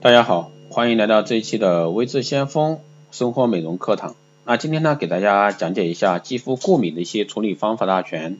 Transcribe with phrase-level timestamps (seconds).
[0.00, 2.80] 大家好，欢迎来到这一期的微智先锋
[3.12, 4.16] 生活美容课堂。
[4.44, 8.38] 那今天呢，给大家讲解一下肌肤过敏的一些处理方法大全。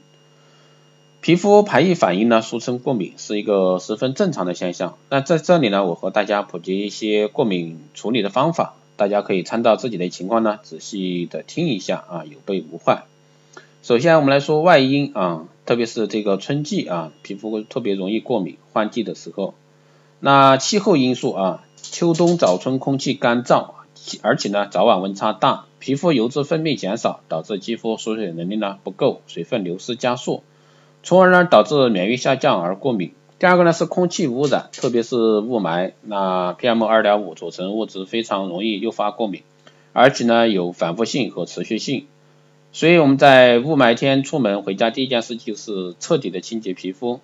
[1.21, 4.97] 皮肤排异反应呢，俗称过敏，是一个十分正常的现象。
[5.09, 13.05] 那在这里呢，我和大家普及一些过敏处理的方法，大家可以参照自己的情况呢，仔细的听一下啊，有备无患。
[13.81, 19.55] 首先我们来说外因啊，特别是这个春季啊，皮肤特别容易过敏，换季的时候。
[20.19, 23.71] 那气候因素啊，秋冬早春空气干燥，
[24.21, 30.41] 而且呢早晚温差大，皮肤油脂分泌减少，导致肌肤锁水能力呢不够，水分流失加速，
[31.03, 33.11] 从而呢导致免疫下降而过敏。
[33.37, 39.43] 第二个呢是空气污染，特别是雾霾，那 PM 二点五组成物质非常容易诱发过敏，
[39.91, 42.07] 而且呢有反复性和持续性，
[42.71, 47.19] 所以我们在雾霾天出门回家第一件事就是彻底的清洁皮肤。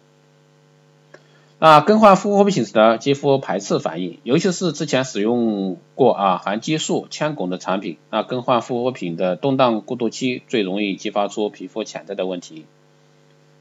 [1.61, 12.65] 啊更换护肤品时的肌肤排斥反应，尤其是之前使用过啊含激素、铅汞的产品，那更换护肤品的动荡过渡期最容易激发出皮肤潜在的问题。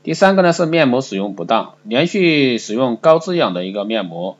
[0.02, 4.38] 第三个呢是面膜使用不当，连续使用高滋养的一个面膜，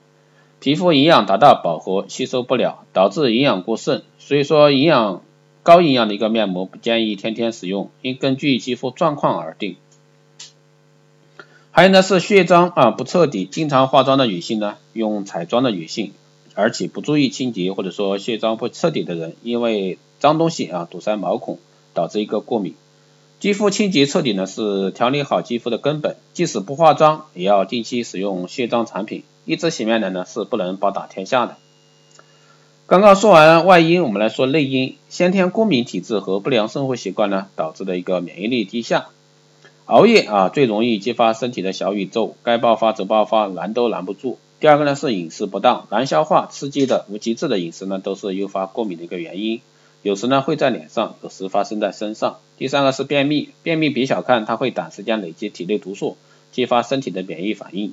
[0.59, 4.01] 皮肤营养达到饱和吸收不了，导致营养过剩。
[4.19, 5.21] 所以说营养
[5.63, 9.77] 高营养的一个面膜不建议天天使用，应根据肌肤状况而定。
[11.73, 16.13] 还有呢是卸妆啊不彻底，经常化妆的女性呢，用彩妆的女性，
[16.55, 21.59] 而且不注意清洁或者说卸妆不彻底的人，因为脏东西啊堵塞毛孔，
[21.95, 22.75] 导致一个过敏。
[23.39, 29.23] 肌肤清洁彻底呢是调理好肌肤的根本，即使不化妆，也要定期使用卸妆产品。
[29.47, 31.57] 一支洗面奶呢是不能包打天下的。
[32.87, 39.07] 刚刚说完外因，我们来说内因，先天过敏体质和不良生活习惯呢导致的一个免疫力低下。
[39.91, 44.39] 熬夜啊，最容易激发身体的小宇宙，该爆发则爆发，拦都拦不住。
[44.61, 49.61] 第二个呢是饮食不当，难消化、刺激的、无节制的饮食呢，都是诱发过敏的一个原因。
[50.03, 52.37] 有时呢会在脸上，有时发生在身上。
[52.57, 56.17] 第三个是便秘，便秘别小看，它会短时间累积体内毒素，
[56.53, 57.93] 激发身体的免疫反应。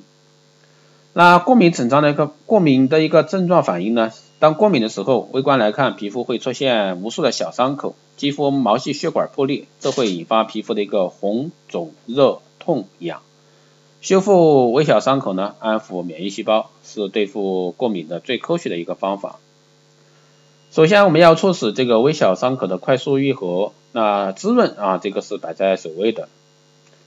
[1.14, 4.12] 那过敏症状的一个过敏的一个症状反应呢？
[4.40, 13.20] 当过敏的时候，微观来看，皮肤会出现无数的小伤口，肌肤毛细血管破裂，这会引发皮肤的一个红肿热痛痒。
[14.00, 19.40] 修复微小伤口呢，安抚免疫细胞，是对付过敏的最科学的一个方法。
[20.70, 26.28] 首先，我们要促使这个微小伤口的快速愈合，那滋润啊，这个是摆在首位的。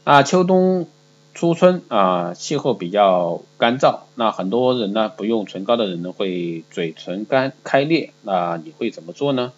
[0.04, 0.88] 那秋冬。
[1.34, 9.54] 初春啊，气候比较干燥，那很多人呢不用唇膏的人呢会嘴唇干开裂，那你会怎么做呢？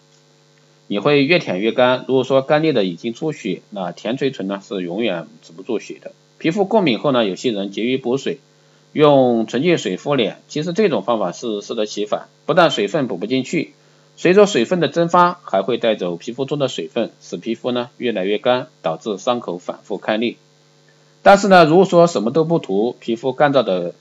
[0.86, 6.12] 你会越舔越干，如果说干裂的已经出血，那舔嘴唇呢是永远止不住血的。
[6.38, 8.38] 皮肤过敏后呢，有些人急于补水，
[8.92, 13.72] 用纯净水敷脸，其实这种方法是适得其反，不但水分补不进去，
[14.16, 20.36] 随着水分的蒸发，还会带走皮肤中的水分，使皮肤呢越来越干，导致伤口反复开裂。
[21.24, 23.94] 但是呢，如果说什么都不涂，皮肤干燥的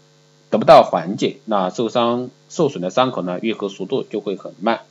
[0.49, 4.81] 得不到缓解，那受伤受损的伤口呢愈合速度就会很慢。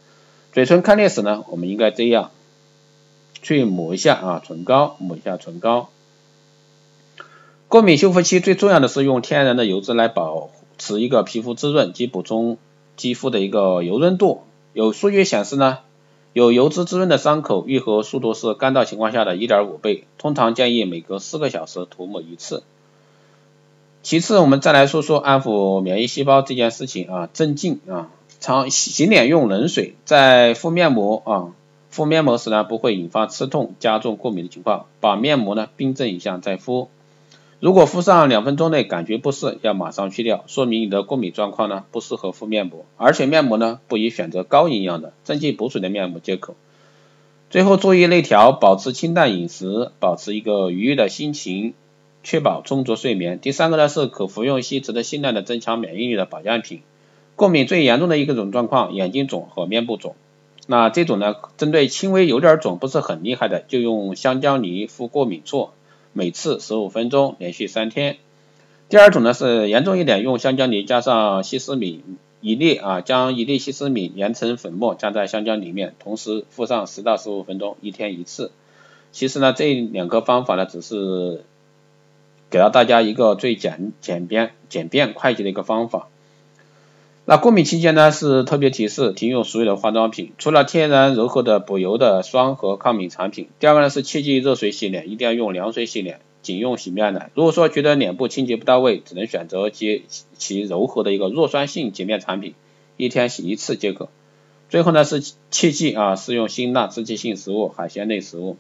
[0.53, 2.31] 嘴唇开裂时呢，我们应该这样
[3.43, 5.91] 去抹一下啊唇膏，抹一下唇膏。
[7.69, 12.57] 过敏修复期最重要的是用天然的油脂来保持一个皮肤滋润及补充
[12.97, 14.45] 肌肤的一个油润度。
[14.73, 15.81] 有数据显示呢。
[16.33, 22.63] 有油脂滋润的伤口愈合速度是干燥情况下的一点五倍，通常建议每隔四个小时涂抹一次。
[24.03, 28.09] 其次，我们再来说说安抚免疫细胞这件事情啊，镇静啊，
[28.41, 31.49] 常洗脸用冷水，在敷面膜啊，
[31.91, 36.89] 敷面膜时呢不会引发刺痛，加重过敏的情况，把面膜呢冰镇一下再敷。
[37.63, 46.57] 如果敷上两分钟内感觉不适，要马上去掉，说明你的过敏状况呢不适合敷面膜，而且面膜呢不宜选择高营养的、增进补水的面膜即可。
[47.51, 51.75] 最后注意内调，保持清淡饮食，保持一个愉悦的心情，
[52.25, 53.39] 确保充足睡眠。
[53.39, 56.81] 第三个呢是可服用一些值得信赖的增强免疫力的保健品。
[57.37, 60.17] 过敏最严重的一个种状况，眼睛肿和面部肿。
[60.67, 65.69] 那这种呢，针对轻微有点肿不是很厉害的，就用香蕉泥敷过敏处。
[66.13, 68.17] 每次十五分钟，连续三天。
[68.89, 72.03] 第二种呢是严重一点，用香蕉泥加上西施米
[72.41, 78.51] 一粒啊，将一粒西施米研成粉末，加在香蕉里面，同时敷上十到十五分钟，一天一次。
[79.13, 81.45] 其实呢，这两个方法呢，只是
[82.51, 86.09] 给了大家一个最简简便、简便、快捷的一个方法。
[87.25, 93.47] 那过敏期间呢，是特别提示停用所有的化妆品，除了天然柔和的补油的霜和抗敏产品。
[93.61, 97.31] 第二个呢是切忌热水洗脸，一定要用凉水洗脸，仅用洗面奶。
[97.35, 100.03] 如果说觉得脸部清洁不到位，只能选择其
[100.37, 102.55] 其柔和的一个弱酸性洁面产品，
[102.97, 104.09] 一天洗一次即可。
[104.69, 105.23] 最后呢是
[105.53, 108.57] 切记啊，适用辛辣刺激性食物、海鲜类食物。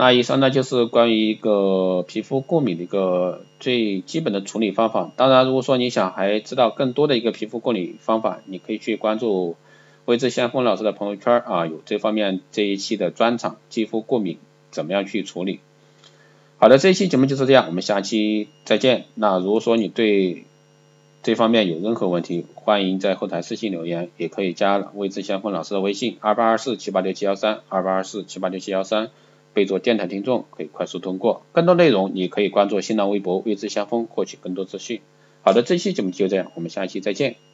[0.00, 5.10] 那以上呢就是关于一个皮肤过敏的一个最基本的处理方法。
[5.16, 9.56] 当然，如果说你想还知道更多的一个皮肤过敏方法，你可以去关注
[10.04, 14.38] 微知先锋老师的朋友圈啊，有这方面这一期的专场，肌肤过敏
[14.70, 15.58] 怎么样去处理。
[16.58, 19.06] 好的，这一期节目就是这样，我们下期再见。
[19.16, 20.44] 那如果说你对
[21.24, 29.10] 这方面有任何问题，欢迎在后台私信留言，也可以加微知先锋老师的微信二八二四七八六七幺三二八二四七八六七幺三。
[29.58, 35.00] 可以做电台听众可以快速通过，更多内容你可以关注新浪微博“未知先锋”获取更多资讯。
[35.42, 37.47] 好的，这期节目就这样，我们下期再见。